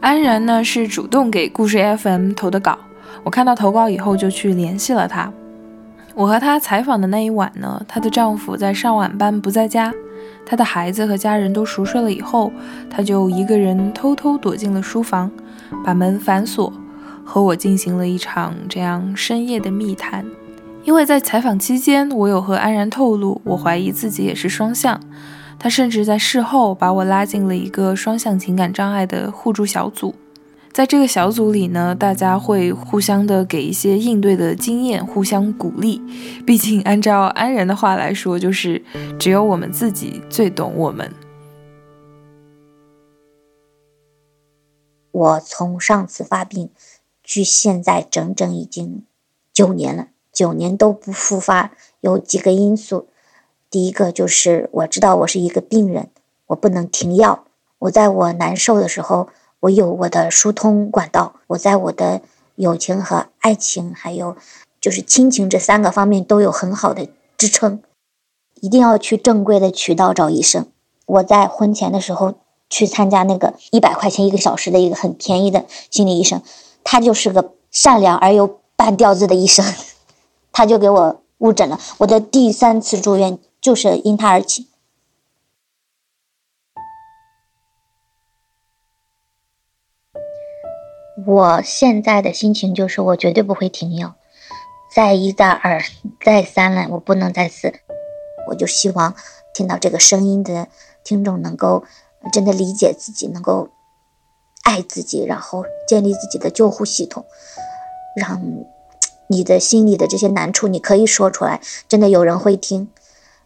[0.00, 2.78] 安然呢是主动给故事 FM 投的稿，
[3.22, 5.32] 我看到投稿以后就去联系了她。
[6.14, 9.92] 我和她采访的那一晚呢，她的丈夫在上晚班不在家。
[10.44, 12.52] 她的孩子和家人都熟睡了以后，
[12.90, 15.30] 她就一个人偷偷躲进了书房，
[15.84, 16.72] 把门反锁，
[17.24, 20.24] 和我进行了一场这样深夜的密谈。
[20.84, 25.00] 因为在采访期间，我有和安然透露，我怀疑自己也是双向。
[25.58, 30.12] 他甚至在事后把我拉进了一个双向情感障碍的互助小组。
[30.72, 36.02] 在这个小组里呢，大家会互相的给一些应对的经验，互相鼓励。
[36.44, 38.82] 毕竟按照安然的话来说，就是
[39.18, 41.12] 只有我们自己最懂我们。
[45.10, 46.70] 我从上次发病，
[47.32, 49.06] 距现在整整已经
[49.54, 53.06] 九年了，九年都不复发，有几个因素。
[53.70, 56.10] 第一个就是我知道我是一个病人，
[56.48, 57.46] 我不能停药。
[57.78, 59.30] 我在我难受的时候。
[59.60, 62.20] 我有我的疏通管道，我在我的
[62.56, 64.36] 友情和爱情，还有
[64.80, 67.80] 就是亲情这三个方面都有很好的支撑。
[68.60, 70.66] 一定要去正规的渠道找医生。
[71.06, 72.34] 我在婚前的时候
[72.68, 76.42] 去参加那个一百块钱一个小时的一个很便宜的心理医生，
[76.84, 79.64] 他就是个善良而又半吊子的医生，
[80.52, 81.78] 他就给我误诊了。
[81.98, 84.68] 我的第三次住院就是因他而起。
[91.24, 94.16] 我现在的心情就是，我绝对不会停药，
[94.92, 95.80] 再一再二
[96.24, 97.72] 再三了，我不能再四。
[98.48, 99.14] 我就希望
[99.54, 100.66] 听到这个声音的
[101.04, 101.84] 听众能够
[102.32, 103.68] 真的理解自己，能够
[104.62, 107.24] 爱自己，然后建立自己的救护系统，
[108.16, 108.40] 让
[109.26, 112.88] 你的心里的这些难处你可以说出来，真的有人会听。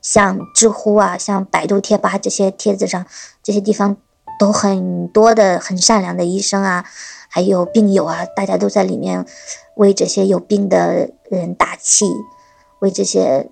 [0.02, 3.06] 像知乎啊，像百度贴吧这些帖子上，
[3.42, 3.96] 这些地方
[4.38, 6.84] 都很多的很善良的医生啊。
[7.28, 9.26] 还有病友啊，大家都在里面
[9.74, 12.06] 为这些有病的人打气，
[12.78, 13.50] 为这些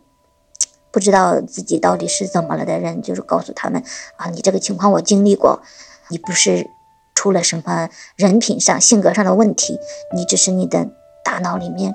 [0.92, 3.83] 不知道自己到底是怎么了的人，就是告诉他们
[4.16, 5.61] 啊，你这个情况我经历过，
[6.09, 6.70] 你不是
[7.14, 9.79] 出了什么人品上、性格上的问题，
[10.14, 10.88] 你只是你的
[11.24, 11.94] 大脑里面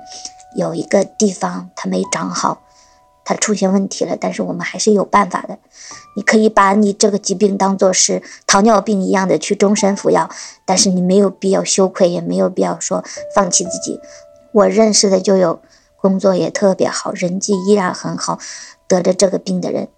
[0.56, 2.62] 有一个地方它没长好。
[3.22, 5.58] 它出现问题了，但是我们还是有办法的。
[6.16, 10.28] 你可以把你这个疾病当做是糖尿病一样的去终身服药，
[10.64, 14.00] 但是你没有必要羞愧，也没有必要说放弃自己。
[14.52, 15.60] 我认识的就有
[16.00, 18.40] 工作也特别好，人际依然很好，
[18.88, 19.88] 得着这个病的人，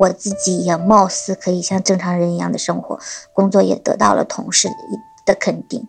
[0.00, 2.98] 我自己也貌似可以像正常人一样的生活，
[3.34, 4.68] 工作也得到了同事
[5.26, 5.86] 的肯定。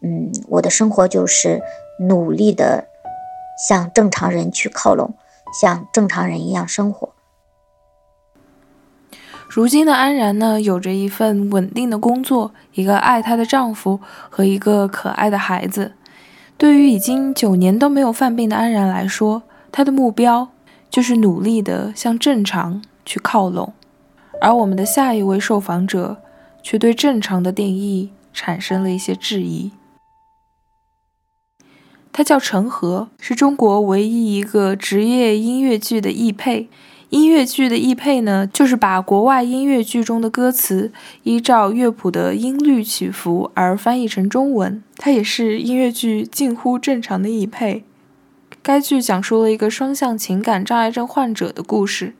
[0.00, 1.62] 嗯，我的生活就是
[2.00, 2.88] 努力的
[3.68, 5.14] 向正常人去靠拢。
[5.60, 7.10] 像正常人一样生活。
[9.48, 15.92] 如今的安然呢，有着一份稳定的工作，一个爱她的丈夫和一个可爱的孩子。
[16.58, 20.48] 对于已经九年都没有犯病的安然来说，她的目标
[20.90, 23.72] 就是努力的向正常去靠拢。
[24.42, 26.18] 而我们的下一位受访者
[26.62, 29.70] 却对正常的定义产生了一些质疑。
[32.12, 36.68] 他叫陈和，是中国唯一一个职业音乐剧的译配。
[37.10, 40.92] 音乐剧的译配呢，就是把国外音乐剧中的歌词
[41.22, 44.82] 依照乐谱的音律起伏而翻译成中文。
[44.96, 47.84] 他也是音乐剧近乎正常的译配。
[48.62, 52.14] 该剧讲述了一个双向情感障碍症患者的故事，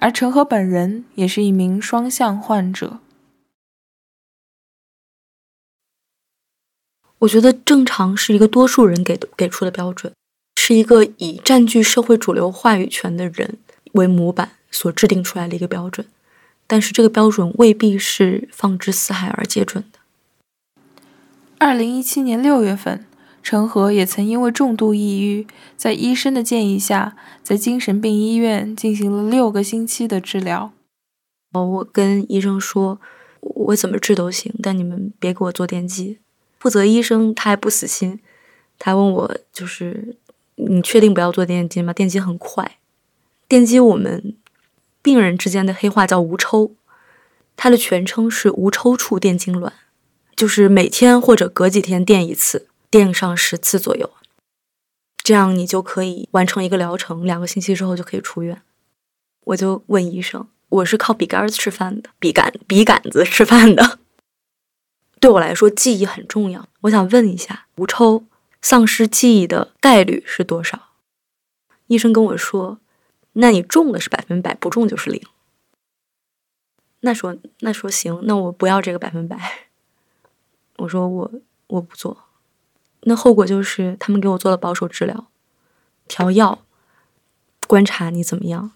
[0.00, 3.00] 而陈赫本人也是一名双向患者。
[7.20, 10.12] 我觉得正常是一个多数人给给出的标准，
[10.54, 13.58] 是一个以占据社会主流话语权的人
[13.94, 16.06] 为模板所制定出来的一个标准，
[16.68, 19.98] 但是这个标准未必是放之四海而皆准的。
[21.58, 23.04] 二零一七年六月份，
[23.48, 30.74] 陈和也曾因为重度抑郁，在医生的建议下，在精神病医院进行了六个星期的治疗。
[31.54, 33.00] 哦我跟医生说，
[33.40, 36.18] 我怎么治都行，但你们别给我做电击。
[36.58, 38.20] 负责医生他还不死心，
[38.78, 40.18] 他问我就是
[40.56, 41.94] 你确定不要做电击吗？
[41.94, 42.76] 电击很快，
[43.48, 44.36] 电击我们
[45.00, 46.72] 病人之间的黑话叫无抽，
[47.56, 49.72] 它的全称是无抽搐电痉挛，
[50.36, 54.10] 就是每天或者隔几天电一次，垫上十次左右，
[55.18, 58.62] 这样你就可以完成一个疗程，两个星期之后就可以出院。
[59.44, 63.98] 我就问医生，我是靠笔杆子吃饭的，笔杆笔杆子吃饭的。
[65.20, 66.68] 对我来说，记忆很重要。
[66.82, 68.24] 我想问一下，无抽
[68.62, 70.90] 丧失记忆的概率是多少？
[71.88, 72.78] 医生跟我说，
[73.32, 75.20] 那你中的是百分百，不中就是零。
[77.00, 79.68] 那说那说行，那我不要这个百分百。
[80.78, 81.32] 我说我
[81.66, 82.27] 我不做。
[83.02, 85.28] 那后果就是他们给我做了保守治疗，
[86.06, 86.64] 调药，
[87.66, 88.72] 观察你怎么样。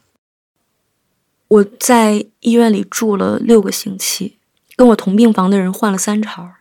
[1.49, 4.39] 我在医院里住了六个星期。
[4.75, 6.61] 跟我同病房的人换了三茬，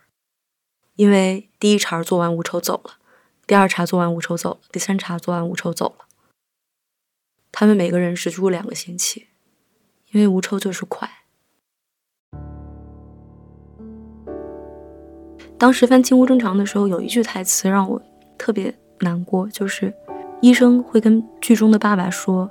[0.96, 2.98] 因为第一茬做完无抽走了，
[3.46, 6.04] 第二茬做完无抽走了，第三茬做完无抽走了。
[7.50, 9.28] 他们每个人只住两个星期，
[10.10, 11.21] 因为无抽就是快。
[15.62, 18.02] 当时翻《清无正常》的时候，有一句台词让我
[18.36, 19.94] 特别难过，就是
[20.40, 22.50] 医生会跟剧中的爸爸说：“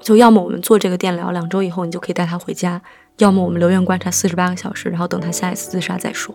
[0.00, 2.80] 就要么我们做这个电疗，两周以后你就可以带他回家。”
[3.18, 6.34] 要么我们留院观察四十八个小时，然后等他下一次自杀再说。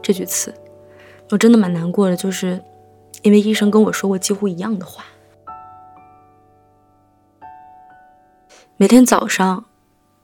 [0.00, 0.54] 这句词，
[1.28, 2.58] 我真的蛮难过的，就是
[3.20, 5.04] 因为医生跟我说过几乎一样的话。
[8.78, 9.66] 每天早上，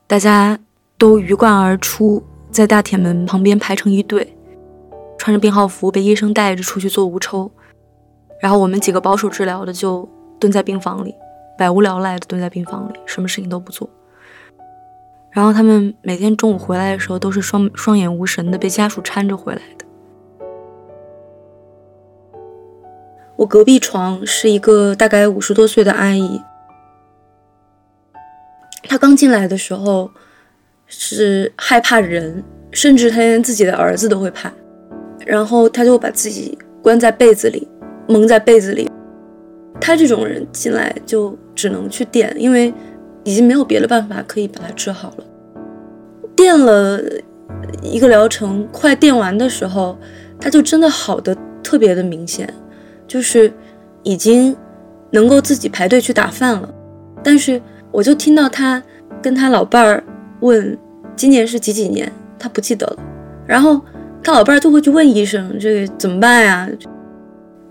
[0.07, 0.59] 大家
[0.97, 2.25] 都鱼贯而出，
[2.57, 4.35] 在大铁门旁边排成一队，
[5.19, 7.51] 穿着病号服被医生带着出去做无抽，
[8.41, 10.09] 然后我们几个保守治疗的就
[10.41, 11.15] 蹲在病房里，
[11.59, 13.87] 百无聊赖的蹲在病房里，什么事情都不做。
[15.33, 19.85] 然后他们每天中午回来的时候，都是双双眼无神的，被家属搀着回来的。
[23.37, 26.41] 我隔壁床是一个大概五十多岁的阿姨，
[28.85, 30.11] 她刚进来的时候
[30.87, 34.53] 是害怕人，甚至他连自己的儿子都会怕，
[35.27, 37.69] 然后他就把自己关在被子里，
[38.09, 38.91] 蒙在被子里。
[39.81, 42.73] 他这种人进来就只能去电，因为。
[43.29, 45.25] 已经没有别的办法可以把它治好了。
[46.37, 47.03] 电了
[47.83, 49.99] 一个疗程，快电完的时候，
[50.39, 52.49] 他就真的好的特别的明显，
[53.09, 53.53] 就是
[54.05, 54.57] 已经
[55.11, 56.73] 能够自己排队去打饭了。
[57.21, 58.81] 但是我就听到他
[59.21, 60.05] 跟他老伴儿
[60.41, 60.77] 问
[61.15, 62.99] 今年是几几年，他不记得了。
[63.47, 63.81] 然后
[64.23, 66.69] 他老伴儿就会去问医生这个怎么办呀？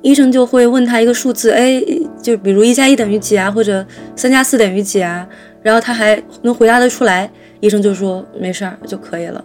[0.01, 1.84] 医生就会问他一个数字，哎，
[2.21, 3.84] 就比如一加一等于几啊，或者
[4.15, 5.28] 三加四等于几啊，
[5.63, 9.43] 然后他还能回答得出来，医生就说没事儿就可以了。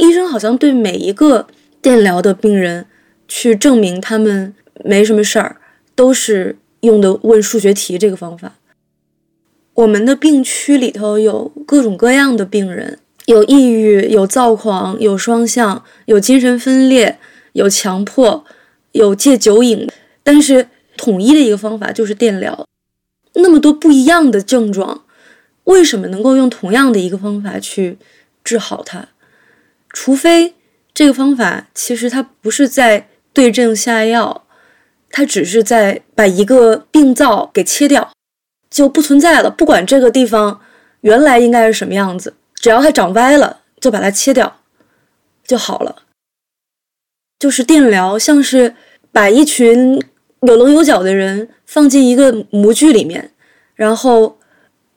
[0.00, 1.46] 医生好像对每一个
[1.82, 2.86] 电疗的病人
[3.28, 5.56] 去证明他们没什么事儿，
[5.94, 8.54] 都是用的问数学题这个方法。
[9.74, 12.98] 我们的病区里头有各种各样的病人。
[13.26, 17.18] 有抑郁，有躁狂，有双向，有精神分裂，
[17.54, 18.44] 有强迫，
[18.92, 19.88] 有戒酒瘾，
[20.22, 22.64] 但是统一的一个方法就是电疗。
[23.34, 25.02] 那么多不一样的症状，
[25.64, 27.98] 为什么能够用同样的一个方法去
[28.44, 29.08] 治好它？
[29.90, 30.54] 除非
[30.94, 34.45] 这个方法其实它不是在对症下药，
[35.16, 38.12] 它只是在把一个病灶给切掉，
[38.68, 39.48] 就不存在了。
[39.48, 40.60] 不管这个地方
[41.00, 42.34] 原来应该是什么样子。
[42.56, 44.58] 只要它长歪了，就把它切掉
[45.46, 46.02] 就好了。
[47.38, 48.74] 就是电疗，像是
[49.10, 49.98] 把一群
[50.42, 53.30] 有棱有角的人放进一个模具里面，
[53.74, 54.38] 然后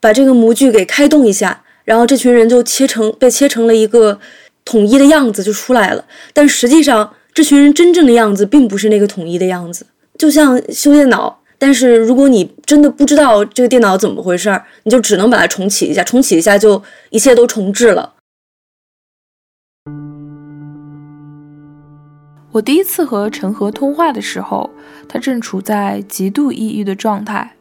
[0.01, 4.19] 把这个模具给开动一下，然后这群人就切成被切成了一个
[4.65, 6.03] 统一的样子就出来了。
[6.33, 9.85] 但实际上，这群人真正的样子并不是那个统一的样子，
[10.19, 11.39] 就像修电脑。
[11.57, 18.13] 但是如果你真的不知道这个电脑怎么回事儿，你就只能把它重启一下，重启一下就一切都重置了。
[22.51, 24.69] 我第一次和陈和通话的时候，
[25.07, 27.55] 他正处在极度抑郁的状态。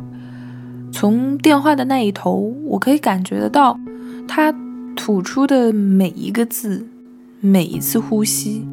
[0.93, 3.77] 从电话的那一头，我可以感觉得到，
[4.29, 4.55] 他
[4.95, 6.87] 吐出的每一个字，
[7.41, 8.65] 每一次呼吸，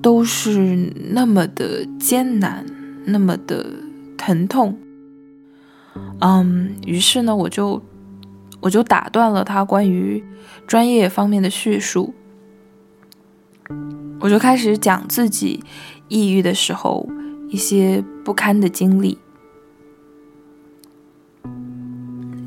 [0.00, 2.64] 都是那么的艰难，
[3.06, 3.64] 那么的。
[4.18, 4.76] 疼痛，
[6.20, 7.80] 嗯，于是呢，我就
[8.60, 10.24] 我就打断了他关于
[10.66, 12.14] 专业方面的叙述，
[14.18, 15.62] 我就开始讲自己
[16.08, 17.06] 抑郁的时候
[17.50, 19.18] 一些不堪的经历。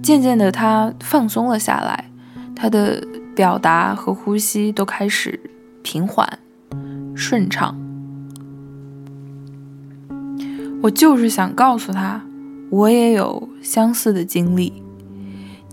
[0.01, 2.11] 渐渐的，他放松了下来，
[2.55, 5.39] 他的表达和呼吸都开始
[5.83, 6.39] 平缓、
[7.15, 7.78] 顺畅。
[10.81, 12.21] 我就是想告诉他，
[12.69, 14.81] 我也有相似的经历。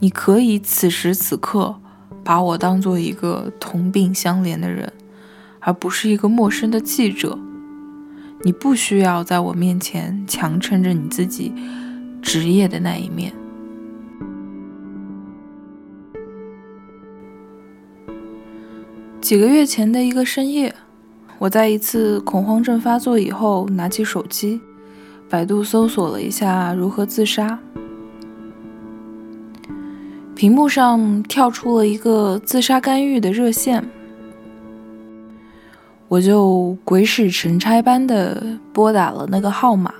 [0.01, 1.75] 你可以此时此刻
[2.25, 4.93] 把我当做一个同病相怜的人，
[5.61, 7.39] 而不是一个陌生的记者。
[8.43, 11.53] 你不需要在我面前强撑着你自己
[12.21, 13.33] 职业的那一面。
[19.21, 20.75] 几个月前的一个深夜，
[21.39, 24.61] 我在一次恐慌症发作以后，拿起手机，
[25.29, 27.59] 百度搜索了一下如何自杀。
[30.35, 33.83] 屏幕上跳出了一个自杀干预的热线，
[36.09, 39.93] 我就鬼使神差般的拨打了那个号码。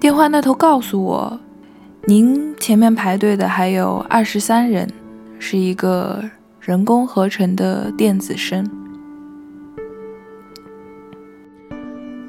[0.00, 1.40] 电话那头告诉我，
[2.06, 4.88] 您前面排队的还有二十三人，
[5.38, 6.24] 是一个
[6.60, 8.66] 人工合成的电子声。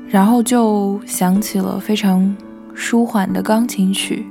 [0.10, 2.36] 然后就响起了非常。
[2.82, 4.26] 舒缓的钢琴曲，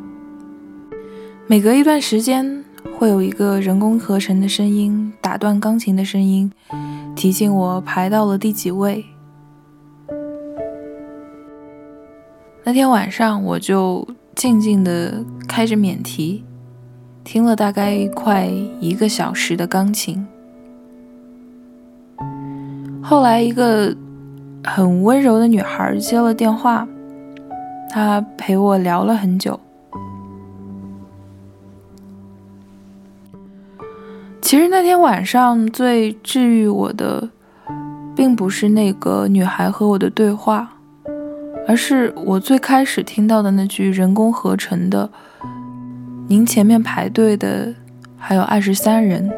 [1.46, 2.64] 每隔一段时间
[2.96, 6.50] 会有一个人工合成的声音打断钢琴的声音，
[7.14, 9.04] 提醒我排到了第几位。
[12.64, 16.42] 那天晚上，我就静静的开着免提，
[17.24, 18.48] 听了大概快
[18.80, 20.26] 一个小时的钢琴。
[23.02, 23.94] 后来，一个
[24.68, 26.86] 很温柔的女孩接了电话。
[27.90, 29.58] 她陪我聊了很久。
[34.40, 37.28] 其实那天晚上最治愈我的，
[38.14, 40.70] 并不是那个女孩和我的对话，
[41.66, 45.10] 而是我最开始听到的那句人工合成的
[46.28, 47.74] “您前面排队的
[48.16, 49.30] 还有二十三人”。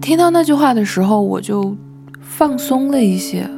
[0.00, 1.76] 听到那句话的时候，我就
[2.20, 3.48] 放松了一些。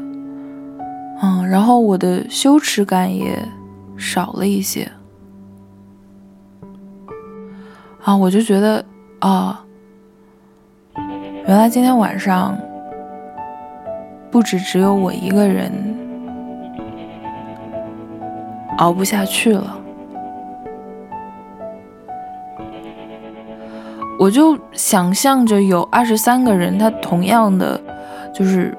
[1.23, 3.39] 嗯，然后我的羞耻感也
[3.97, 4.91] 少了一些
[8.03, 8.85] 啊，我就觉得
[9.19, 9.63] 啊，
[11.47, 12.59] 原来今天晚上
[14.31, 15.71] 不止只有我一个人
[18.79, 19.79] 熬不下去了，
[24.21, 27.81] 我就想象着有二十三个人，他同样的
[28.35, 28.77] 就是。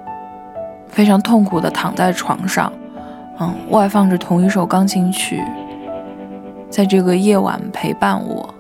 [0.91, 2.69] 非常痛苦的躺在床上，
[3.39, 5.41] 嗯，外放着同一首钢琴曲，
[6.69, 8.53] 在这个夜晚陪伴我。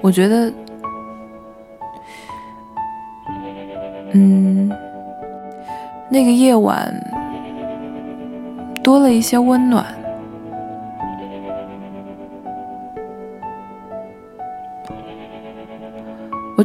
[0.00, 0.50] 我觉得，
[4.12, 4.72] 嗯，
[6.08, 6.90] 那个夜晚
[8.82, 9.84] 多了一些温暖。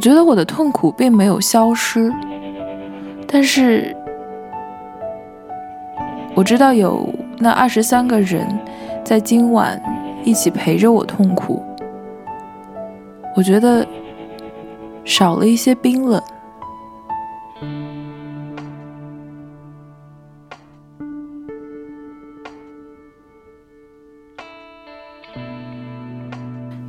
[0.00, 2.10] 我觉得我的痛苦并没有消失，
[3.28, 3.94] 但是。
[6.34, 7.06] 我知道有
[7.38, 8.48] 那二十三个人
[9.04, 9.78] 在今晚
[10.24, 11.62] 一起陪着我痛苦，
[13.36, 13.86] 我觉得
[15.04, 16.22] 少了一些冰冷。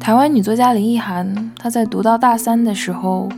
[0.02, 3.30] 台湾女作家林奕涵，她在读到大三的时候，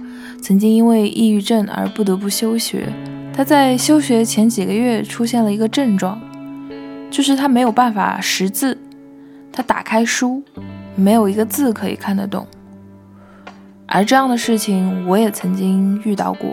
[0.41, 2.87] 曾经因为抑郁症而不得不休学。
[3.33, 6.17] 她在休学前几个月出现了一个症状，
[7.11, 8.77] 就是她没有办法识字，
[9.51, 10.41] 他打开书，
[10.95, 12.47] 没有一个字可以看得懂。
[13.85, 16.51] 而这样的事情我也曾经遇到过。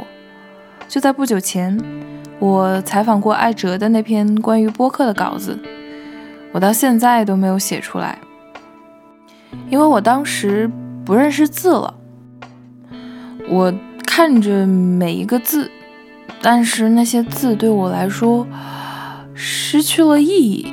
[0.89, 1.81] 就在不久前，
[2.41, 5.57] 我采访过艾哲的那篇关于播客的稿子，
[6.51, 8.19] 我到现在都没有写出来，
[9.69, 10.71] 因为我当时
[11.05, 11.95] 不认识字了。
[13.49, 13.73] 我
[14.07, 15.71] 看着每一个字。
[16.43, 18.47] 但是那些字对我来说
[19.35, 20.73] 失去了意义。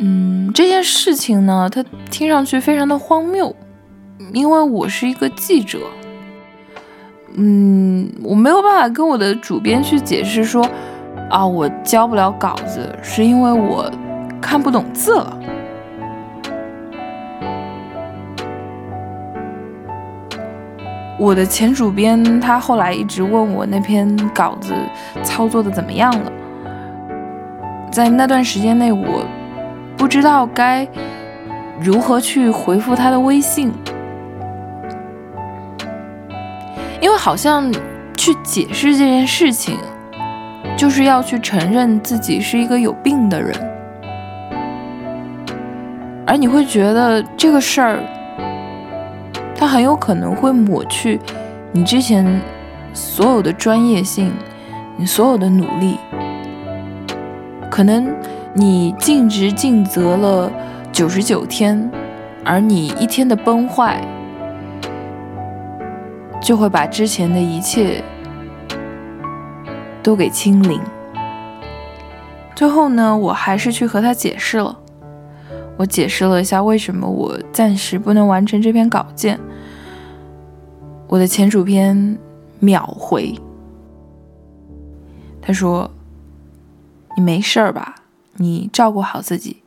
[0.00, 3.56] 嗯，这件事情呢，它听上去非常的荒谬，
[4.34, 5.78] 因为我是一个记者。
[7.34, 10.68] 嗯，我没有办法跟我的主编去解释说，
[11.30, 13.90] 啊，我交不了稿子是因为我
[14.42, 15.38] 看不懂字了。
[21.22, 24.74] 我的前主编他后来一直问我那篇稿子
[25.22, 26.32] 操作的怎么样了，
[27.92, 29.24] 在那段时间内，我
[29.96, 30.84] 不知道该
[31.80, 33.72] 如何去回复他的微信，
[37.00, 37.72] 因为好像
[38.16, 39.78] 去解释这件事情，
[40.76, 43.54] 就是要去承认自己是一个有病的人，
[46.26, 48.00] 而你会觉得这个事儿，
[49.62, 51.20] 它很有可能会抹去
[51.70, 52.26] 你之前
[52.92, 54.32] 所有的专业性，
[54.96, 55.96] 你所有的努力，
[57.70, 58.12] 可能
[58.54, 60.50] 你尽职尽责了
[60.90, 61.88] 九十九天，
[62.44, 64.04] 而你一天的崩坏。
[66.40, 68.02] 就会把之前的一切
[70.02, 70.80] 都给清零。
[72.56, 74.76] 最后呢，我还是去和他解释了，
[75.76, 79.38] 我解释了一下为什么我暂时不能完成这篇稿件。
[81.12, 82.16] 我的前主编
[82.58, 83.38] 秒回，
[85.42, 85.90] 他说
[87.14, 87.96] ：“你没事儿吧？
[88.36, 89.62] 你照顾好自己，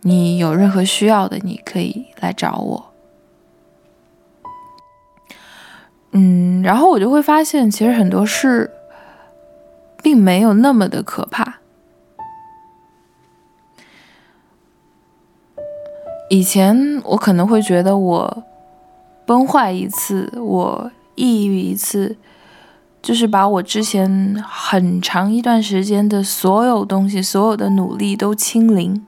[0.00, 2.86] 你有任何需要的，你可以来找我。”
[6.12, 8.70] 嗯，然后我就会发现，其实很多事
[10.02, 11.58] 并没有那么的可怕。
[16.30, 18.44] 以前我可能会觉得，我
[19.32, 22.18] 崩坏一次，我抑郁一次，
[23.00, 29.06] 就是把我之前很长一段时间的所有东西、所有的努力都清零。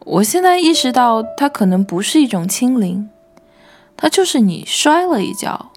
[0.00, 3.08] 我现在意识到，它可能不是一种清零。
[3.96, 5.70] 它就是你摔了一跤，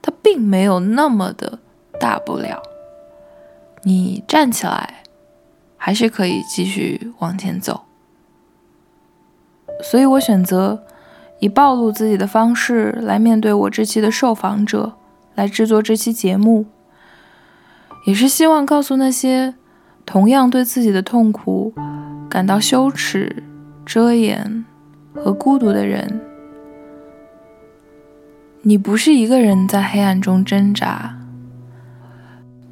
[0.00, 1.58] 它并没有那么的
[1.98, 2.62] 大不了，
[3.82, 5.02] 你站起来
[5.76, 7.82] 还是可以继续往前走。
[9.82, 10.84] 所以我选择
[11.46, 14.94] 以暴露自己的方式来面对我这期的受访者，
[15.36, 16.66] 来制作这期节目，
[18.04, 19.54] 也是希望告诉那些
[20.04, 21.72] 同样对自己的痛苦
[22.28, 23.44] 感到羞耻、
[23.84, 24.64] 遮掩
[25.14, 26.20] 和孤独的人。
[28.62, 31.16] 你不是一个人在黑暗中挣扎，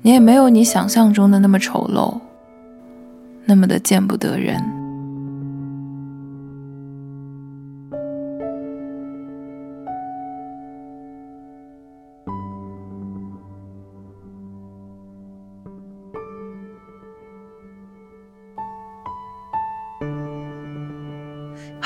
[0.02, 2.18] 你也没有你想象中的那么丑陋，
[3.44, 4.83] 那么的见不得人。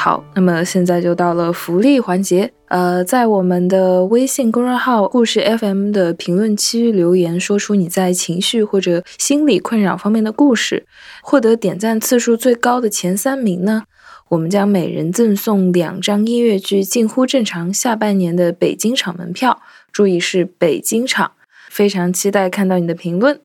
[0.00, 2.52] 好，那么现在就到了福利环节。
[2.68, 10.86] 呃，在我们的微信公众号“故事 FM” 的评论区留言，说出你在情绪或者心理困扰方面的故事，
[11.20, 13.82] 获得点赞次数最高的前三名呢，
[14.28, 19.60] 我们将每人赠送两张音乐剧《近乎正常》下半年的北京场门票。
[19.90, 21.32] 注意是北京场，
[21.68, 23.40] 非常期待看到你的评论。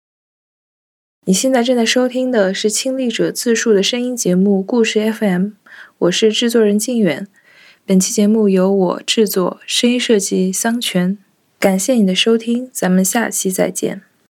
[1.26, 5.42] 你现在正在收听的是亲历者自述的声音节目《故事 FM》。
[6.04, 7.28] 我是制作人静远，
[7.86, 11.18] 本期节目由我制作，声音设计桑泉。
[11.58, 14.02] 感谢你的收听，咱们下期再见。